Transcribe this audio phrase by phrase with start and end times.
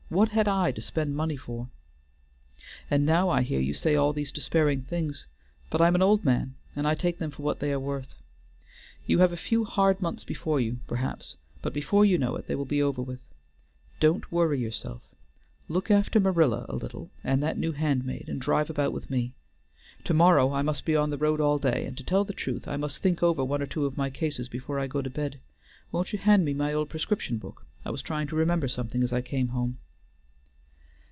[0.11, 1.69] What had I to spend money for?
[2.89, 5.25] And now I hear you say all these despairing things;
[5.69, 8.13] but I am an old man, and I take them for what they are worth.
[9.07, 12.55] You have a few hard months before you, perhaps, but before you know it they
[12.55, 13.21] will be over with.
[14.01, 15.01] Don't worry yourself;
[15.69, 19.31] look after Marilla a little, and that new hand maid, and drive about with me.
[20.03, 22.67] To morrow I must be on the road all day, and, to tell the truth,
[22.67, 25.39] I must think over one or two of my cases before I go to bed.
[25.89, 27.65] Won't you hand me my old prescription book?
[27.85, 29.77] I was trying to remember something as I came home."